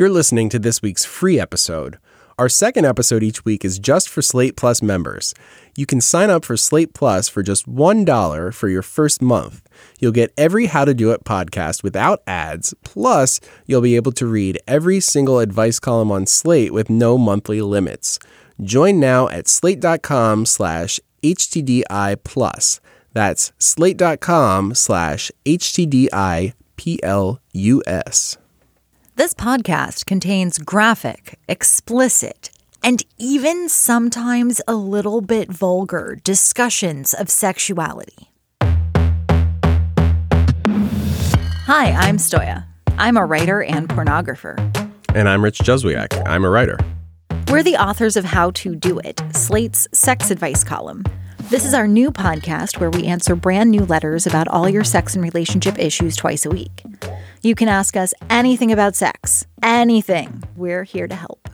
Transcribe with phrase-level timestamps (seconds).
[0.00, 1.98] You're listening to this week's free episode.
[2.38, 5.34] Our second episode each week is just for Slate Plus members.
[5.76, 9.60] You can sign up for Slate Plus for just $1 for your first month.
[9.98, 14.26] You'll get every How to Do It podcast without ads, plus, you'll be able to
[14.26, 18.18] read every single advice column on Slate with no monthly limits.
[18.62, 22.80] Join now at slate.com slash HTDI plus.
[23.12, 28.39] That's slate.com slash HTDI PLUS.
[29.20, 32.48] This podcast contains graphic, explicit,
[32.82, 38.30] and even sometimes a little bit vulgar discussions of sexuality.
[41.66, 42.64] Hi, I'm Stoya.
[42.96, 44.56] I'm a writer and pornographer.
[45.14, 46.26] And I'm Rich Juzwiak.
[46.26, 46.78] I'm a writer.
[47.48, 51.04] We're the authors of How to Do It, Slate's sex advice column.
[51.50, 55.14] This is our new podcast where we answer brand new letters about all your sex
[55.14, 56.82] and relationship issues twice a week.
[57.42, 60.42] You can ask us anything about sex, anything.
[60.56, 61.48] We're here to help.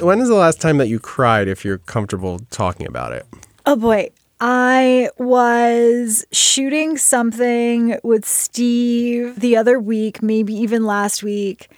[0.00, 3.24] When is the last time that you cried if you're comfortable talking about it?
[3.66, 4.10] Oh boy.
[4.40, 11.70] I was shooting something with Steve the other week, maybe even last week.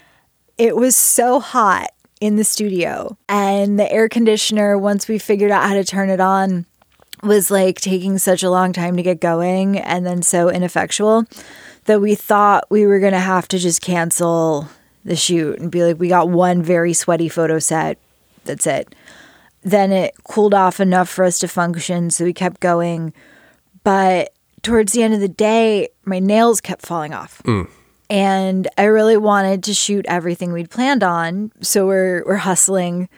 [0.56, 1.90] It was so hot
[2.20, 6.20] in the studio, and the air conditioner, once we figured out how to turn it
[6.20, 6.66] on,
[7.24, 11.26] was like taking such a long time to get going and then so ineffectual
[11.84, 14.68] that we thought we were going to have to just cancel
[15.04, 17.98] the shoot and be like, we got one very sweaty photo set.
[18.44, 18.94] That's it.
[19.62, 22.10] Then it cooled off enough for us to function.
[22.10, 23.12] So we kept going.
[23.84, 27.42] But towards the end of the day, my nails kept falling off.
[27.44, 27.68] Mm.
[28.10, 31.52] And I really wanted to shoot everything we'd planned on.
[31.60, 33.08] So we're, we're hustling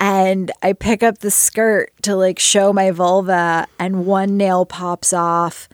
[0.00, 5.12] and I pick up the skirt to like show my vulva, and one nail pops
[5.12, 5.68] off.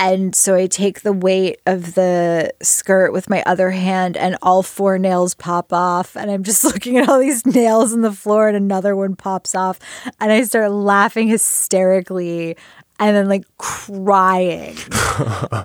[0.00, 4.62] And so I take the weight of the skirt with my other hand, and all
[4.62, 6.16] four nails pop off.
[6.16, 9.56] And I'm just looking at all these nails on the floor, and another one pops
[9.56, 9.80] off.
[10.20, 12.56] And I start laughing hysterically
[12.98, 14.76] and then like crying.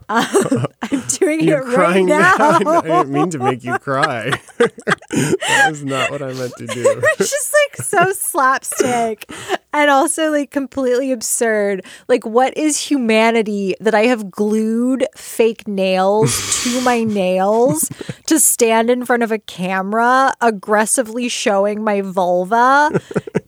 [0.10, 2.36] um, I'm doing You're it right crying now.
[2.38, 4.32] I didn't mean to make you cry.
[4.58, 7.02] that was not what I meant to do.
[7.20, 9.32] it's just like so slapstick
[9.74, 11.86] and also like completely absurd.
[12.08, 17.90] Like, what is humanity that I have glued fake nails to my nails
[18.28, 22.92] to stand in front of a camera, aggressively showing my vulva?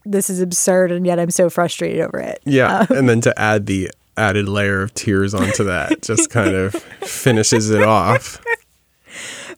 [0.06, 2.40] This is absurd, and yet I'm so frustrated over it.
[2.44, 6.54] Yeah, um, and then to add the added layer of tears onto that just kind
[6.54, 8.40] of finishes it off.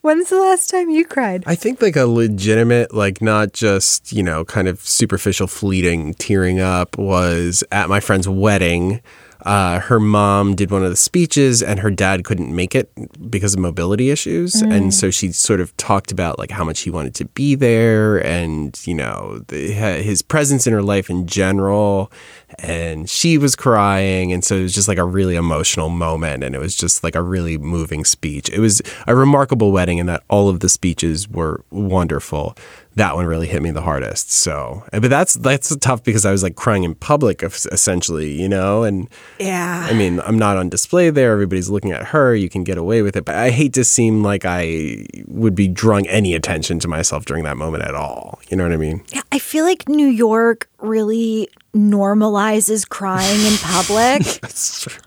[0.01, 1.43] When's the last time you cried?
[1.47, 6.61] I think like a legitimate, like not just, you know, kind of superficial fleeting tearing
[6.61, 9.01] up was at my friend's wedding.
[9.43, 12.91] Uh, her mom did one of the speeches and her dad couldn't make it
[13.31, 14.61] because of mobility issues.
[14.63, 18.25] And so she sort of talked about like how much he wanted to be there
[18.25, 22.11] and, you know, the, his presence in her life in general.
[22.59, 24.33] And she was crying.
[24.33, 26.43] And so it was just like a really emotional moment.
[26.43, 28.49] And it was just like a really moving speech.
[28.51, 32.57] It was a remarkable wedding in that all of the speeches were wonderful
[32.99, 34.31] that one really hit me the hardest.
[34.31, 38.49] So, eh, but that's that's tough because I was like crying in public, essentially, you
[38.49, 38.83] know.
[38.83, 39.87] And Yeah.
[39.89, 41.33] I mean, I'm not on display there.
[41.33, 42.35] Everybody's looking at her.
[42.35, 45.69] You can get away with it, but I hate to seem like I would be
[45.69, 48.41] drawing any attention to myself during that moment at all.
[48.49, 49.03] You know what I mean?
[49.13, 54.23] Yeah, I feel like New York really normalizes crying in public.
[54.43, 55.01] That's true.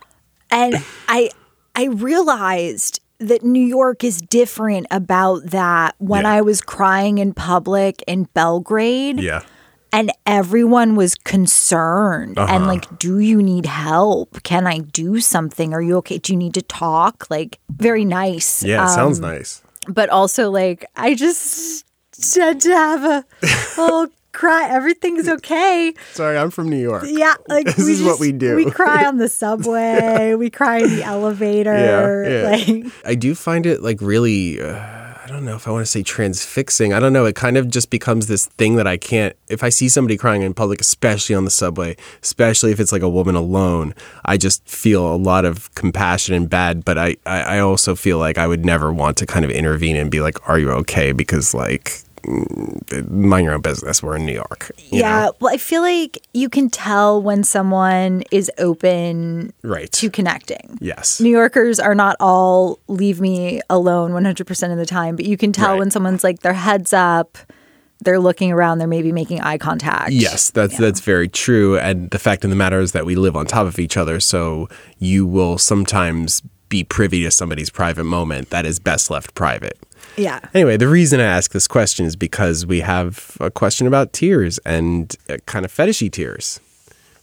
[0.50, 0.76] and
[1.08, 1.30] I
[1.74, 6.32] I realized that New York is different about that when Yeah.
[6.34, 9.42] I was crying in public in Belgrade Yeah.
[9.92, 12.66] and everyone was concerned and Uh-huh.
[12.66, 14.42] like do you need help?
[14.42, 15.72] Can I do something?
[15.74, 16.18] Are you okay?
[16.18, 17.26] Do you need to talk?
[17.30, 18.62] Like very nice.
[18.62, 18.84] Yeah.
[18.86, 19.62] It sounds Um, nice.
[19.88, 21.84] But also like I just
[22.34, 23.24] had to have a
[23.80, 24.68] little cry.
[24.68, 25.94] Everything's okay.
[26.12, 27.04] Sorry, I'm from New York.
[27.06, 28.56] Yeah, like This we is what we do.
[28.56, 30.34] We cry on the subway.
[30.34, 32.24] we cry in the elevator.
[32.24, 32.82] Yeah, yeah.
[32.84, 34.60] Like I do find it like really.
[34.60, 36.92] Uh, I don't know if I want to say transfixing.
[36.92, 37.24] I don't know.
[37.26, 39.36] It kind of just becomes this thing that I can't.
[39.48, 43.02] If I see somebody crying in public, especially on the subway, especially if it's like
[43.02, 43.94] a woman alone,
[44.24, 46.84] I just feel a lot of compassion and bad.
[46.84, 49.94] But I, I, I also feel like I would never want to kind of intervene
[49.96, 52.02] and be like, "Are you okay?" Because like
[53.08, 54.02] mind your own business.
[54.02, 54.70] We're in New York.
[54.78, 55.26] you yeah.
[55.26, 55.32] know?
[55.40, 59.90] Well, I feel like you can tell when someone is open Right.
[59.92, 60.78] to connecting.
[60.80, 61.20] Yes.
[61.20, 65.52] New Yorkers are not all leave me alone 100% of the time, but you can
[65.52, 65.78] tell Right.
[65.78, 67.38] when someone's like their heads up,
[68.04, 70.10] they're looking around, they're maybe making eye contact.
[70.12, 71.78] Yes, that's that's very true.
[71.78, 74.18] And the fact of the matter is that we live on top of each other,
[74.18, 74.68] so
[74.98, 79.78] you will sometimes be privy to somebody's private moment that is best left private.
[80.16, 80.40] Yeah.
[80.54, 84.58] Anyway, the reason I ask this question is because we have a question about tears
[84.58, 86.60] and uh, kind of fetishy tears,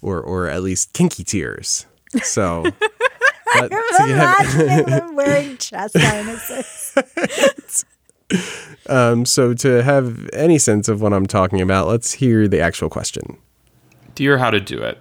[0.01, 1.85] or or at least kinky tears.
[2.23, 2.65] So.
[3.53, 7.85] but I'm have- them wearing chest harnesses.
[8.87, 12.89] um, so to have any sense of what I'm talking about, let's hear the actual
[12.89, 13.37] question.
[14.15, 14.99] Dear How to Do It.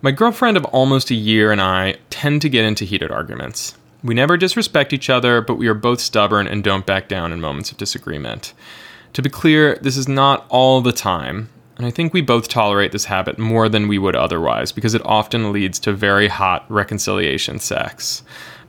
[0.00, 3.76] My girlfriend of almost a year and I tend to get into heated arguments.
[4.04, 7.40] We never disrespect each other, but we are both stubborn and don't back down in
[7.40, 8.52] moments of disagreement.
[9.12, 12.90] To be clear, this is not all the time, and I think we both tolerate
[12.90, 17.60] this habit more than we would otherwise because it often leads to very hot reconciliation
[17.60, 18.24] sex.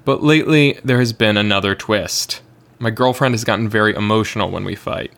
[0.06, 2.42] But lately, there has been another twist.
[2.78, 5.12] My girlfriend has gotten very emotional when we fight.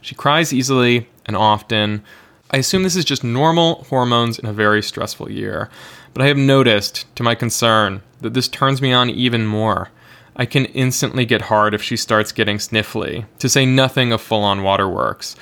[0.00, 2.02] She cries easily and often.
[2.50, 5.68] I assume this is just normal hormones in a very stressful year,
[6.14, 9.90] but I have noticed, to my concern, that this turns me on even more.
[10.36, 14.44] I can instantly get hard if she starts getting sniffly, to say nothing of full
[14.44, 15.34] on waterworks.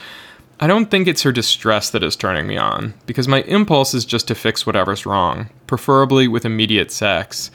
[0.59, 4.07] I don't think it's her distress that is turning me on, because my impulse is
[4.07, 7.51] just to fix whatever's wrong, preferably with immediate sex.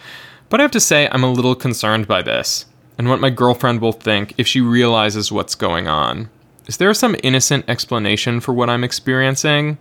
[0.50, 2.68] But I have to say, I'm a little concerned by this,
[3.00, 6.30] and what my girlfriend will think if she realizes what's going on.
[6.68, 9.80] Is there some innocent explanation for what I'm experiencing?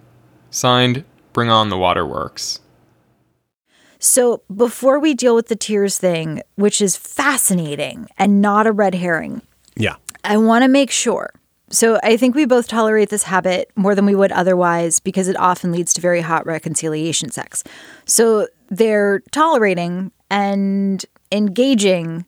[0.50, 1.04] Signed,
[1.34, 2.60] Bring On the Waterworks.
[4.02, 8.94] So, before we deal with the tears thing, which is fascinating and not a red
[8.94, 9.42] herring,
[9.76, 9.96] Yeah.
[10.24, 11.30] I want to make sure.
[11.70, 15.38] So, I think we both tolerate this habit more than we would otherwise because it
[15.38, 17.62] often leads to very hot reconciliation sex.
[18.06, 22.24] So, they're tolerating and engaging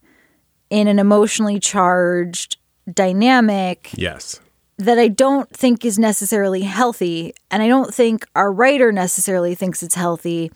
[0.68, 2.56] in an emotionally charged
[2.92, 4.40] dynamic Yes.
[4.78, 7.34] that I don't think is necessarily healthy.
[7.50, 10.50] And I don't think our writer necessarily thinks it's healthy.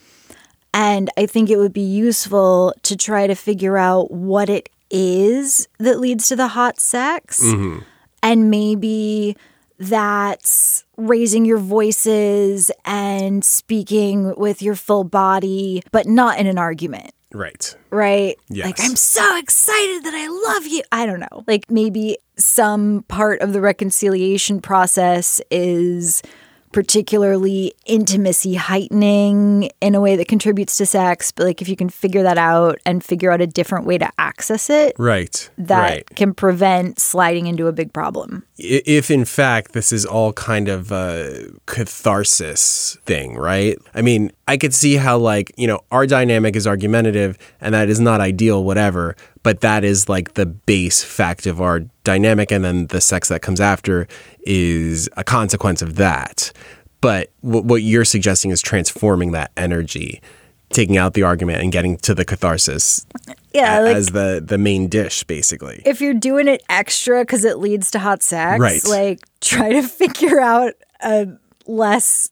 [0.77, 5.69] And I think it would be useful to try to figure out what it is
[5.79, 7.43] that leads to the hot sex.
[7.43, 7.79] Mm-hmm.
[8.23, 9.39] And maybe
[9.79, 17.13] that's raising your voices and speaking with your full body, but not in an argument
[17.33, 17.77] Right.
[17.91, 18.37] right?
[18.49, 18.67] Yes.
[18.67, 20.83] Like, I'm so excited that I love you.
[20.93, 21.45] I don't know.
[21.47, 26.23] Like, maybe some part of the reconciliation process is
[26.73, 31.33] particularly intimacy heightening in a way that contributes to sex.
[31.33, 34.11] But, like, if you can figure that out and figure out a different way to
[34.19, 35.49] access it, Right.
[35.59, 36.17] that right.
[36.17, 38.45] can prevent sliding into a big problem.
[38.59, 43.77] If in fact this is all kind of a catharsis thing, right?
[43.95, 47.91] I mean, I could see how like, you know, our dynamic is argumentative and that
[47.91, 52.65] is not ideal whatever, but that is like the base fact of our dynamic and
[52.65, 54.09] then the sex that comes after
[54.41, 56.51] is a consequence of that.
[57.03, 60.23] But what you're suggesting is transforming that energy,
[60.71, 63.07] taking out the argument and getting to the catharsis
[63.55, 63.81] Yeah.
[63.81, 65.83] a- Like, as the the main dish basically.
[65.87, 68.85] if you're doing it extra because it leads to hot sex, Right.
[68.87, 71.29] like try to figure out a
[71.67, 72.29] less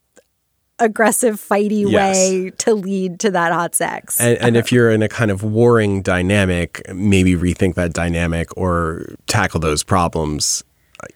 [0.80, 2.16] aggressive, fighty Yes.
[2.16, 4.20] way to lead to that hot sex.
[4.20, 9.06] And, and if you're in a kind of warring dynamic, maybe rethink that dynamic or
[9.28, 10.64] tackle those problems.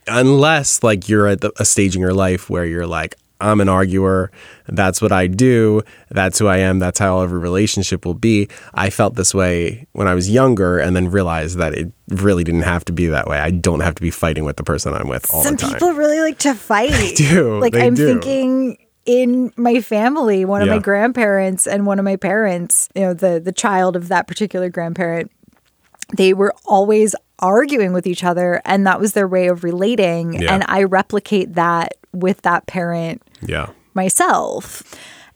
[0.07, 3.69] Unless, like, you're at the, a stage in your life where you're like, I'm an
[3.69, 4.31] arguer.
[4.67, 5.83] That's what I do.
[6.11, 6.79] That's who I am.
[6.81, 8.49] That's how every relationship will be.
[8.75, 12.63] I felt this way when I was younger and then realized that it really didn't
[12.63, 13.39] have to be that way.
[13.39, 15.73] I don't have to be fighting with the person I'm with all Some the time.
[15.75, 16.91] people really like to fight.
[16.99, 17.59] They do.
[17.61, 18.07] Like They I'm do.
[18.07, 23.15] thinking in my family, one of my grandparents and one of my parents, you know,
[23.15, 25.31] the the child of that particular grandparent,
[26.17, 30.35] they were always arguing with each other and that was their way of relating.
[30.43, 30.53] Yeah.
[30.55, 33.71] And I replicate that with that parent yeah.
[33.95, 34.83] myself.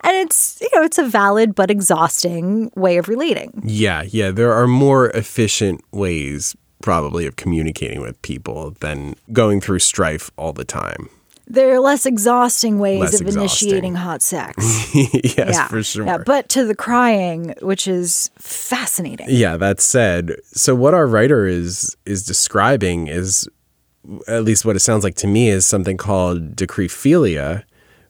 [0.01, 3.61] And it's, you know, it's a valid but exhausting way of relating.
[3.63, 4.31] Yeah, yeah.
[4.31, 10.51] There are more efficient ways, probably, of communicating with people than going through strife all
[10.51, 11.09] the time.
[11.45, 13.69] There are less exhausting ways Less of exhausting.
[13.69, 14.55] initiating hot sex.
[14.95, 16.05] yes, yeah, for sure.
[16.05, 19.27] Yeah, but to the crying, which is fascinating.
[19.29, 23.47] Yeah, that said, so what our writer is is describing is
[24.27, 27.63] at least what it sounds like to me is something called dacryphilia,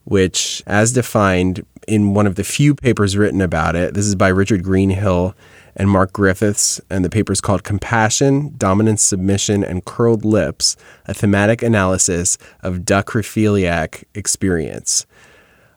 [0.03, 4.27] which as defined in one of the few papers written about it, this is by
[4.27, 5.35] Richard Greenhill
[5.75, 10.75] and Mark Griffiths, and the paper is called Compassion, Dominance, Submission, and Curled Lips
[11.07, 15.05] A Thematic Analysis of Dacryphiliac Experience.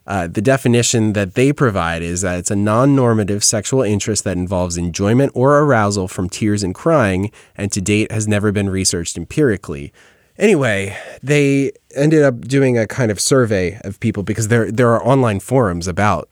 [0.06, 4.36] Uh, the definition that they provide is that it's a non normative sexual interest that
[4.36, 9.16] involves enjoyment or arousal from tears and crying, and to date has never been researched
[9.16, 9.92] empirically.
[10.38, 15.04] Anyway, they ended up doing a kind of survey of people because there there are
[15.04, 16.28] online forums about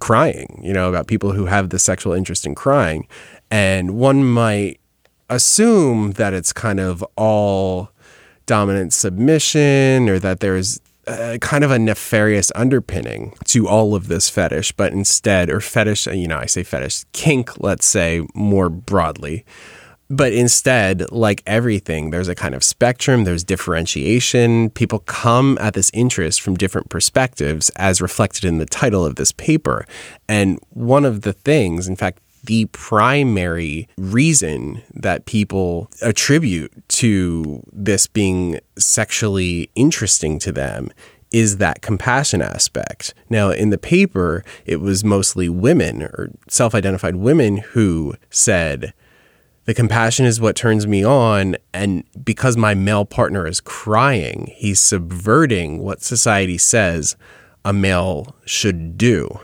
[0.00, 3.06] crying, you know, about people who have the sexual interest in crying.
[3.50, 4.80] And one might
[5.28, 7.90] assume that it's kind of all
[8.46, 10.80] dominant submission or that there's
[11.40, 16.28] kind of a nefarious underpinning to all of this fetish, but instead, or fetish, you
[16.28, 19.44] know, I say fetish, kink, let's say more broadly.
[20.12, 24.68] But instead, like everything, there's a kind of spectrum, there's differentiation.
[24.68, 29.32] People come at this interest from different perspectives, as reflected in the title of this
[29.32, 29.86] paper.
[30.28, 38.06] And one of the things, in fact, the primary reason that people attribute to this
[38.06, 40.90] being sexually interesting to them
[41.30, 43.14] is that compassion aspect.
[43.30, 48.92] Now, in the paper, it was mostly women or self identified women who said,
[49.64, 51.56] the compassion is what turns me on.
[51.72, 57.16] And because my male partner is crying, he's subverting what society says
[57.64, 59.40] a male should do.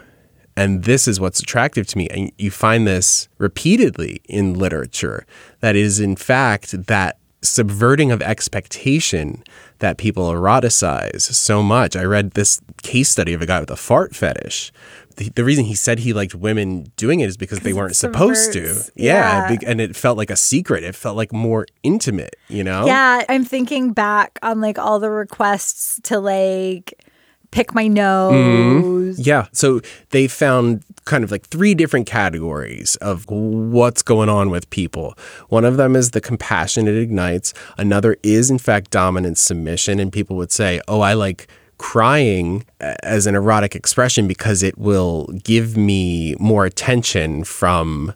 [0.57, 2.09] And this is what's attractive to me.
[2.09, 5.25] And you find this repeatedly in literature
[5.61, 9.45] that is, in fact, that subverting of expectation
[9.79, 11.95] that people eroticize so much.
[11.95, 14.73] I read this case study of a guy with a fart fetish.
[15.17, 18.53] The, the reason he said he liked women doing it is because they weren't supposed
[18.53, 18.83] to.
[18.95, 19.51] Yeah.
[19.51, 19.59] Yeah.
[19.67, 20.85] And it felt like a secret.
[20.85, 22.87] It felt like more intimate, you know?
[22.87, 27.05] Yeah, I'm thinking back on like all the requests to like
[27.51, 27.95] pick my mm-hmm.
[27.95, 29.19] nose.
[29.19, 29.47] Yeah.
[29.53, 35.17] So they found kind of like three different categories of what's going on with people.
[35.49, 37.55] One of them is the compassion it ignites.
[37.79, 39.99] Another is, in fact, dominant submission.
[40.01, 45.27] And people would say, oh, I like crying as an erotic expression because it will
[45.45, 48.13] give me more attention from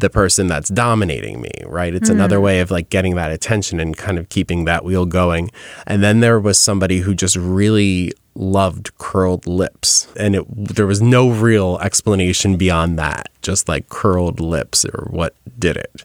[0.00, 1.94] the person that's dominating me, right?
[1.94, 2.42] It's another mm.
[2.42, 5.50] way of like getting that attention and kind of keeping that wheel going.
[5.86, 11.02] And then there was somebody who just really loved curled lips and it there was
[11.02, 16.04] no real explanation beyond that, just like curled lips or what did it.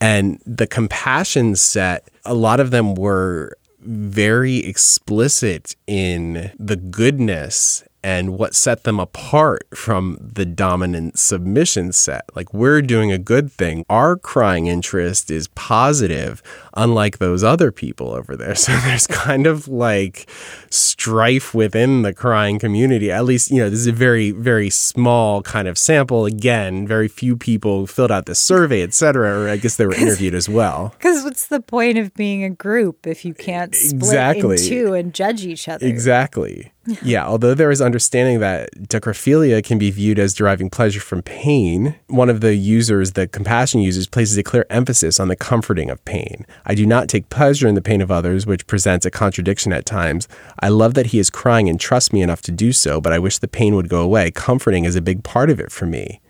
[0.00, 8.38] And the compassion set, a lot of them were very explicit in the goodness and
[8.38, 12.24] what set them apart from the dominant submission set.
[12.34, 13.84] Like, we're doing a good thing.
[13.90, 16.42] Our crying interest is positive,
[16.74, 18.54] unlike those other people over there.
[18.60, 20.28] So there's kind of like
[20.70, 23.10] strife within the crying community.
[23.10, 26.26] At least, you know, this is a very, very small kind of sample.
[26.26, 29.94] Again, very few people filled out this survey, et cetera, or I guess they were
[30.06, 30.94] interviewed as well.
[30.98, 34.56] Because what's the point of being a group if you can't split Exactly.
[34.56, 35.86] in two and judge each other?
[35.86, 36.72] Exactly.
[37.02, 41.94] Yeah, although there is understanding that dacryphilia can be viewed as deriving pleasure from pain,
[42.06, 46.02] one of the users, the compassion users, places a clear emphasis on the comforting of
[46.06, 46.46] pain.
[46.64, 49.84] I do not take pleasure in the pain of others, which presents a contradiction at
[49.84, 50.26] times.
[50.60, 53.18] I love that he is crying and trusts me enough to do so, but I
[53.18, 54.30] wish the pain would go away.
[54.30, 56.20] Comforting is a big part of it for me.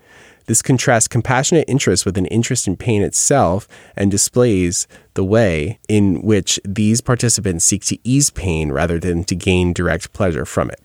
[0.45, 6.21] This contrasts compassionate interest with an interest in pain itself and displays the way in
[6.21, 10.81] which these participants seek to ease pain rather than to gain direct pleasure from it.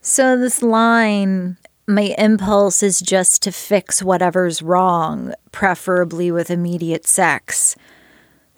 [0.00, 1.56] So this line,
[1.86, 7.76] my impulse is just to fix whatever's wrong, preferably with immediate sex.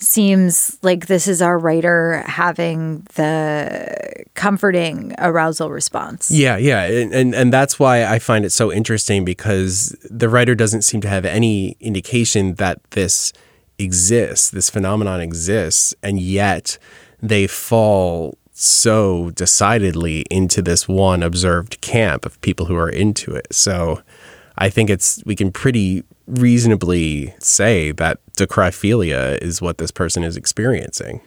[0.00, 6.30] Seems like this is our writer having the comforting arousal response.
[6.30, 10.54] Yeah, yeah, and, and and that's why I find it so interesting because the writer
[10.54, 13.32] doesn't seem to have any indication that this
[13.78, 16.78] exists, this phenomenon exists, and yet
[17.20, 23.46] they fall so decidedly into this one observed camp of people who are into it.
[23.52, 24.02] So
[24.58, 30.36] I think it's we can pretty reasonably say that dacryphilia is what this person is
[30.36, 31.20] experiencing.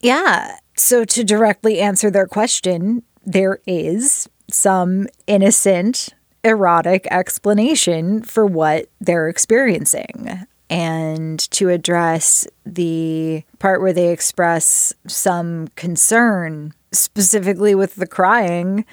[0.00, 0.58] Yeah.
[0.76, 6.10] So to directly answer their question, there is some innocent
[6.42, 10.46] erotic explanation for what they're experiencing.
[10.68, 18.84] And to address the part where they express some concern, specifically with the crying,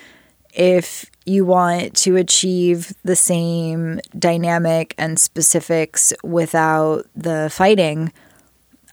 [0.54, 8.14] if you want to achieve the same dynamic and specifics without the fighting,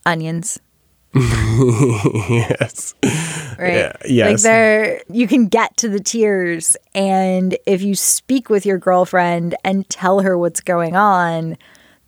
[0.05, 0.59] onions.
[1.15, 2.95] yes.
[3.57, 3.75] right?
[3.75, 4.31] Yeah, yes.
[4.31, 9.55] Like there you can get to the tears and if you speak with your girlfriend
[9.63, 11.57] and tell her what's going on,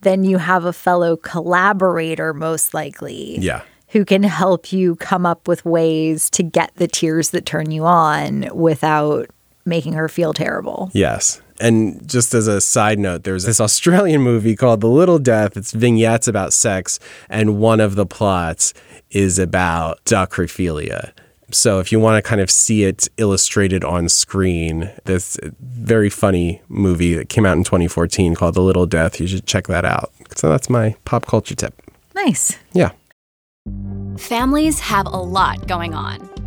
[0.01, 3.37] then you have a fellow collaborator most likely.
[3.39, 3.61] Yeah.
[3.89, 7.85] Who can help you come up with ways to get the tears that turn you
[7.85, 9.29] on without
[9.67, 10.89] making her feel terrible.
[10.93, 11.41] Yes.
[11.59, 15.57] And just as a side note, there's this Australian movie called The Little Death.
[15.57, 18.73] It's vignettes about sex, and one of the plots
[19.09, 21.11] is about dacryphilia.
[21.49, 26.61] So if you want to kind of see it illustrated on screen, this very funny
[26.67, 30.11] movie that came out in 2014 called The Little Death, you should check that out.
[30.35, 31.73] So that's my pop culture tip.
[32.15, 32.57] Nice.
[32.73, 32.91] Yeah.
[34.17, 36.36] Families have a lot going on.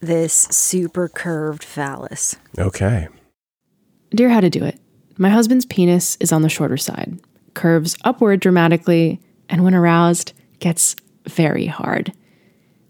[0.00, 2.36] this super curved phallus.
[2.58, 3.08] Okay.
[4.10, 4.78] Dear How to Do It.
[5.18, 7.20] My husband's penis is on the shorter side,
[7.54, 12.12] curves upward dramatically, and when aroused, gets very hard.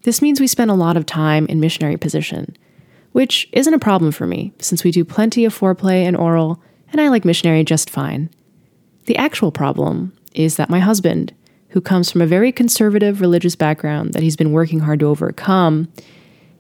[0.02, 2.56] This means we spend a lot of time in missionary position,
[3.12, 6.62] which isn't a problem for me since we do plenty of foreplay and oral,
[6.92, 8.30] and I like missionary just fine.
[9.06, 11.34] The actual problem is that my husband,
[11.70, 15.92] who comes from a very conservative religious background that he's been working hard to overcome,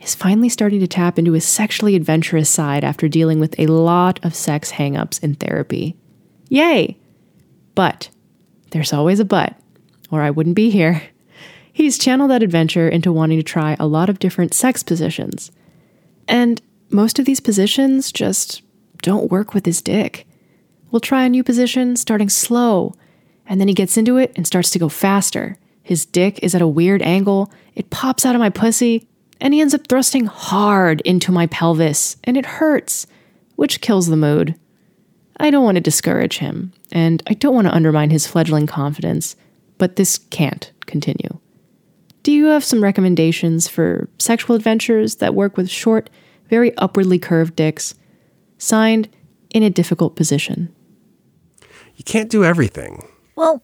[0.00, 4.18] is finally starting to tap into his sexually adventurous side after dealing with a lot
[4.22, 5.96] of sex hangups in therapy.
[6.48, 6.96] Yay!
[7.74, 8.08] But
[8.70, 9.54] there's always a but,
[10.10, 11.02] or I wouldn't be here.
[11.72, 15.50] He's channeled that adventure into wanting to try a lot of different sex positions.
[16.26, 16.60] And
[16.90, 18.62] most of these positions just
[19.02, 20.26] don't work with his dick.
[20.90, 22.94] We'll try a new position starting slow,
[23.46, 25.56] and then he gets into it and starts to go faster.
[25.82, 29.08] His dick is at a weird angle, it pops out of my pussy,
[29.40, 33.06] and he ends up thrusting hard into my pelvis, and it hurts,
[33.56, 34.54] which kills the mood.
[35.38, 39.36] I don't want to discourage him, and I don't want to undermine his fledgling confidence,
[39.78, 41.38] but this can't continue.
[42.22, 46.10] Do you have some recommendations for sexual adventures that work with short,
[46.48, 47.94] very upwardly curved dicks?
[48.58, 49.08] Signed,
[49.50, 50.74] in a difficult position.
[51.96, 53.08] You can't do everything.
[53.36, 53.62] Well,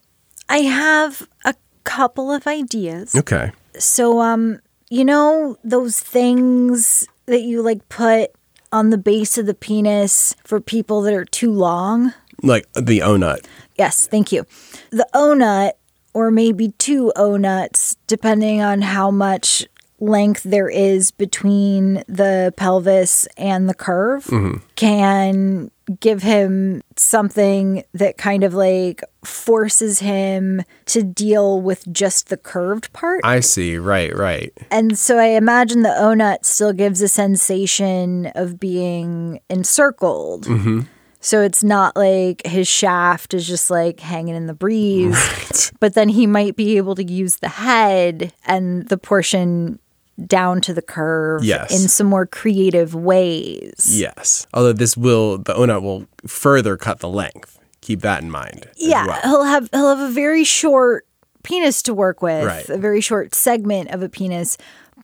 [0.49, 3.15] I have a couple of ideas.
[3.15, 3.53] Okay.
[3.79, 8.31] So, um, you know those things that you like put
[8.73, 12.13] on the base of the penis for people that are too long?
[12.43, 13.47] Like the OhNut.
[13.77, 14.47] Yes, thank you.
[14.91, 15.73] The OhNut,
[16.15, 19.67] or maybe two OhNuts, depending on how much
[19.99, 24.65] length there is between the pelvis and the curve, mm-hmm.
[24.77, 25.71] can
[26.01, 32.93] give him something that kind of like forces him to deal with just the curved
[32.93, 33.21] part.
[33.25, 33.77] I see.
[33.79, 34.53] Right, right.
[34.71, 40.47] And so I imagine the OhNut still gives a sensation of being encircled.
[40.47, 40.81] Mm-hmm.
[41.21, 46.09] So it's not like his shaft is just like hanging in the breeze, but then
[46.09, 49.81] he might be able to use the head and the portion
[50.25, 51.71] down to the curve Yes.
[51.71, 53.87] in some more creative ways.
[53.89, 54.47] Yes.
[54.55, 57.59] Although this will, the OhNut will further cut the length.
[57.83, 58.69] Keep that in mind.
[58.77, 59.21] Yeah, well.
[59.23, 61.07] he'll have he'll have a very short
[61.43, 62.69] penis to work with, Right.
[62.69, 64.57] a very short segment of a penis.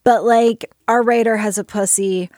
[0.03, 2.29] But like our writer has a pussy.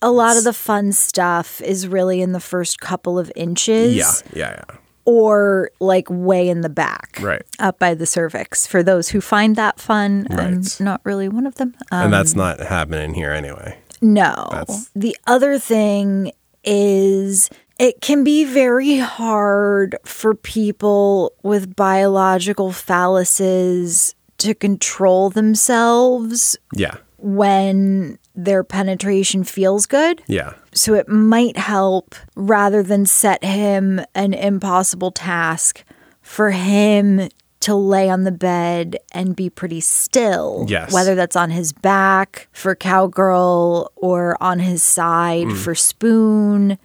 [0.00, 3.94] A lot of the fun stuff is really in the first couple of inches.
[3.94, 4.76] Yeah, yeah, yeah.
[5.04, 7.18] Or like way in the back.
[7.20, 7.42] Right.
[7.58, 8.66] Up by the cervix.
[8.66, 11.74] For those who find that fun, I'm not really one of them.
[11.90, 13.78] Um, and that's not happening here anyway.
[14.00, 14.48] no.
[14.52, 16.30] That's- The other thing
[16.64, 26.94] is it can be very hard for people with biological phalluses to control themselves Yeah,
[27.18, 30.22] when their penetration feels good.
[30.26, 30.54] yeah.
[30.74, 35.84] So it might help rather than set him an impossible task
[36.22, 37.28] for him
[37.60, 40.64] to lay on the bed and be pretty still.
[40.68, 40.92] Yes.
[40.92, 45.56] Whether that's on his back for cowgirl or on his side Mm.
[45.56, 46.78] for spoon,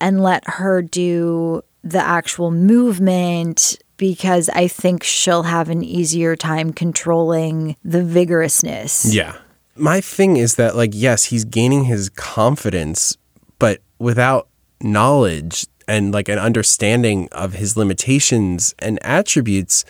[0.00, 6.72] and let her do the actual movement because I think she'll have an easier time
[6.72, 9.14] controlling the vigorousness.
[9.14, 9.34] Yeah.
[9.74, 13.16] My thing is that, like, yes, he's gaining his confidence,
[13.58, 14.48] but without
[14.82, 19.84] knowledge and like an understanding of his limitations and attributes,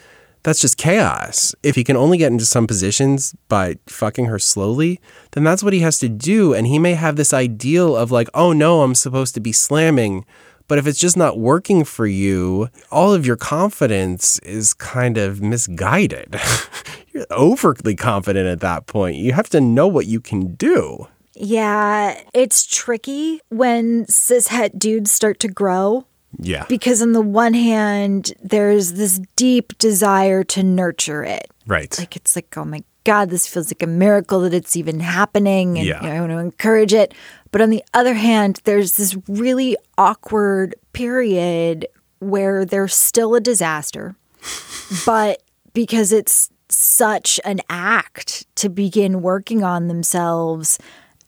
[0.45, 1.55] that's just chaos.
[1.63, 5.01] If he can only get into some positions by fucking her slowly,
[5.33, 6.55] then that's what he has to do.
[6.55, 10.25] And he may have this ideal of, like, oh no, I'm supposed to be slamming.
[10.69, 15.41] But if it's just not working for you, all of your confidence is kind of
[15.43, 16.37] misguided.
[17.13, 19.17] You're overly confident at that point.
[19.17, 21.09] You have to know what you can do.
[21.35, 26.07] Yeah, it's tricky when cishet dudes start to grow
[26.39, 26.65] Yeah.
[26.69, 31.49] because, on the one hand, there's this deep desire to nurture it.
[31.67, 31.97] right.
[31.99, 35.79] Like, it's like, oh my God, this feels like a miracle that it's even happening.
[35.79, 36.03] And Yeah.
[36.03, 37.15] you know, I want to encourage it.
[37.53, 41.87] But on the other hand, there's this really awkward period
[42.19, 44.17] where there's still a disaster.
[45.07, 45.43] but
[45.75, 50.79] because it's such an act to begin working on themselves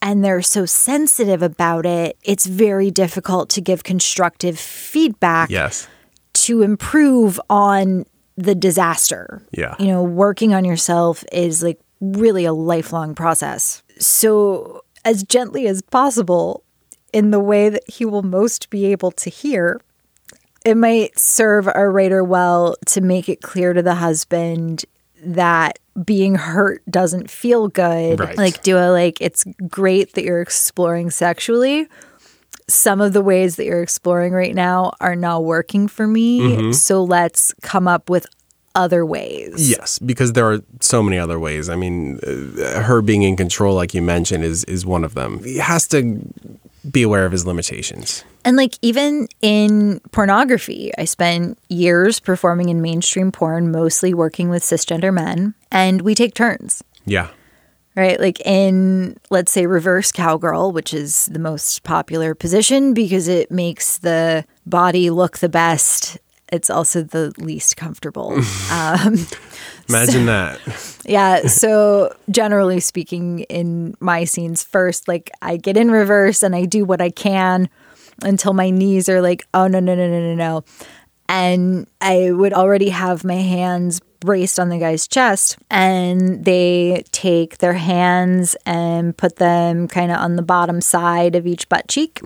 [0.01, 5.89] and they're so sensitive about it, it's very difficult to give constructive feedback yes.
[6.33, 8.05] to improve on
[8.37, 9.43] the disaster.
[9.53, 9.75] Yeah.
[9.79, 13.83] You know, working on yourself is like really a lifelong process.
[13.99, 16.63] So, as gently as possible,
[17.13, 19.81] in the way that he will most be able to hear,
[20.65, 24.85] it might serve our writer well to make it clear to the husband
[25.23, 28.19] that being hurt doesn't feel good.
[28.19, 28.37] Right.
[28.37, 31.87] Like, do a like, it's great that you're exploring sexually.
[32.69, 36.41] Some of the ways that you're exploring right now are not working for me.
[36.41, 36.73] Mm-hmm.
[36.73, 38.27] So let's come up with
[38.75, 39.71] other ways.
[39.71, 41.69] Yes, because there are so many other ways.
[41.69, 45.43] I mean, uh, her being in control, like you mentioned, is is one of them.
[45.45, 46.21] He has to
[46.91, 48.25] be aware of his limitations.
[48.45, 54.63] And like even in pornography, I spent years performing in mainstream porn, mostly working with
[54.63, 56.83] cisgender men, and we take turns.
[57.07, 57.29] Yeah.
[57.97, 58.19] right?
[58.21, 63.99] Like in, let's say, reverse cowgirl, which is the most popular position because it makes
[63.99, 66.19] the body look the best.
[66.55, 68.33] It's also the least comfortable.
[68.73, 69.27] um,
[69.89, 70.61] Imagine that.
[71.05, 71.47] yeah.
[71.49, 76.85] So, generally speaking, in my scenes, first, like I get in reverse and I do
[76.85, 77.69] what I can
[78.23, 80.65] until my knees are like, oh, no, no, no, no, no, no.
[81.29, 87.59] And I would already have my hands braced on the guy's chest, and they take
[87.59, 92.21] their hands and put them kind of on the bottom side of each butt cheek,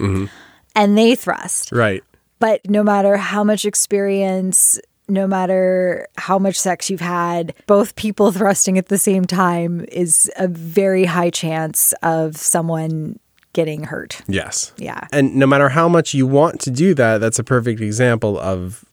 [0.77, 1.73] and they thrust.
[1.73, 2.05] Right.
[2.39, 8.33] But no matter how much experience, no matter how much sex you've had, both people
[8.33, 13.19] thrusting at the same time is a very high chance of someone
[13.55, 14.21] getting hurt.
[14.29, 14.73] Yes.
[14.77, 15.01] Yeah.
[15.11, 18.85] And no matter how much you want to do that, that's a perfect example of,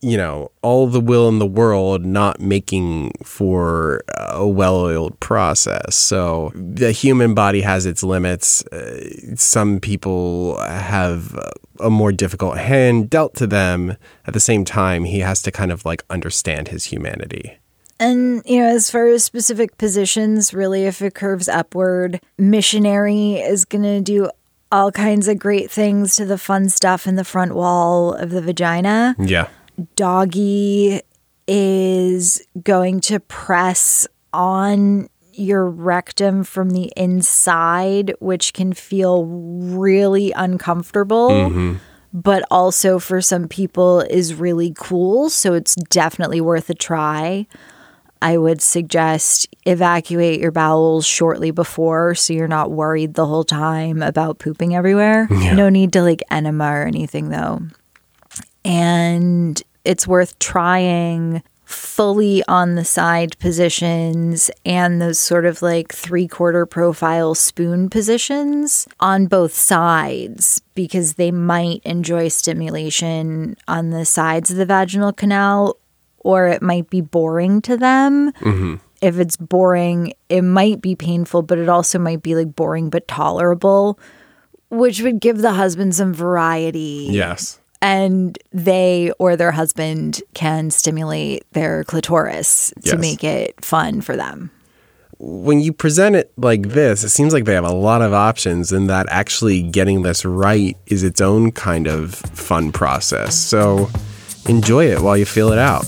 [0.00, 5.96] you know, all the will in the world not making for a well oiled process.
[5.96, 8.64] So the human body has its limits.
[8.66, 11.36] Uh, some people have
[11.80, 13.96] a more difficult hand dealt to them.
[14.26, 17.58] At the same time, he has to kind of like understand his humanity.
[18.00, 23.64] And, you know, as far as specific positions, really, if it curves upward, missionary is
[23.64, 24.30] going to do
[24.70, 28.42] all kinds of great things to the fun stuff in the front wall of the
[28.42, 29.16] vagina.
[29.18, 29.48] Yeah.
[29.96, 31.00] Doggy
[31.46, 41.30] is going to press on your rectum from the inside, which can feel really uncomfortable.
[41.30, 41.76] Mm-hmm.
[42.12, 45.30] But also for some people is really cool.
[45.30, 47.46] So it's definitely worth a try.
[48.20, 54.02] I would suggest evacuate your bowels shortly before so you're not worried the whole time
[54.02, 55.28] about pooping everywhere.
[55.30, 57.60] No need to like enema or anything though
[58.68, 66.28] and it's worth trying fully on the side positions and those sort of like three
[66.28, 74.50] quarter profile spoon positions on both sides because they might enjoy stimulation on the sides
[74.50, 75.78] of the vaginal canal
[76.18, 78.30] or it might be boring to them.
[78.32, 78.74] Mm-hmm.
[79.00, 83.08] If it's boring, it might be painful, but it also might be like boring but
[83.08, 83.98] tolerable,
[84.68, 87.57] which would give the husband some variety Yes.
[87.80, 92.98] And they or their husband can stimulate their clitoris to Yes.
[92.98, 94.50] make it fun for them.
[95.20, 98.70] when you present it like this, it seems like they have a lot of options,
[98.70, 103.34] and that actually getting this right is its own kind of fun process.
[103.34, 103.90] So
[104.48, 105.84] enjoy it while you feel it out.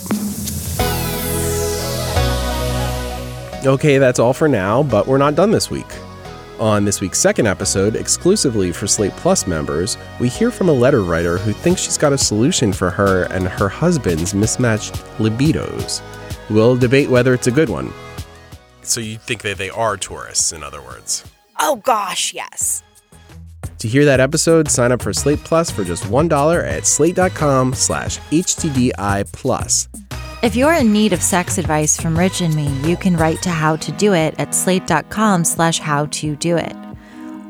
[3.65, 5.87] Okay, that's all for now, but we're not done this week.
[6.61, 11.03] On this week's second episode, exclusively for Slate Plus members, we hear from a letter
[11.03, 16.03] writer who thinks she's got a solution for her and her husband's mismatched libidos.
[16.51, 17.91] We'll debate whether it's a good one.
[18.83, 21.25] So you think that they are tourists, in other words?
[21.59, 22.83] Oh gosh, yes.
[23.79, 28.19] To hear that episode, sign up for Slate Plus for just $1 at slate.com slash
[28.19, 29.89] HTDI plus.
[30.43, 33.51] If you're in need of sex advice from Rich and me, you can write to
[33.51, 36.75] How to Do It at slate.com slash how to do it.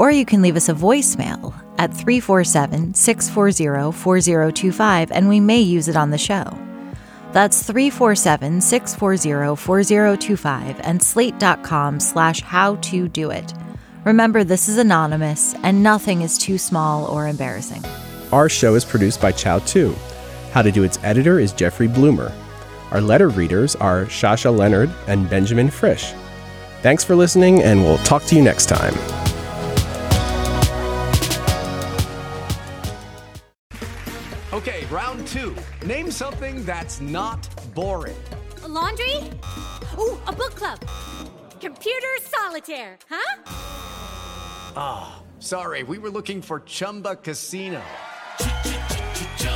[0.01, 5.87] Or you can leave us a voicemail at 347 640 4025 and we may use
[5.87, 6.43] it on the show.
[7.31, 13.55] That's 347 640 4025 and slate.com slash how to do it.
[14.05, 17.85] Remember, this is anonymous and nothing is too small or embarrassing.
[18.33, 19.95] Our show is produced by Chow 2.
[20.51, 22.33] How to Do It's editor is Jeffrey Bloomer.
[22.91, 26.13] Our letter readers are Shasha Leonard and Benjamin Frisch.
[26.83, 28.95] Thanks for listening, and we'll talk to you next time.
[34.53, 35.55] Okay, round two.
[35.87, 38.17] Name something that's not boring.
[38.65, 39.17] A laundry?
[39.99, 40.81] Ooh, a book club.
[41.61, 43.43] Computer solitaire, huh?
[44.77, 47.83] Ah, oh, sorry, we were looking for Chumba Casino.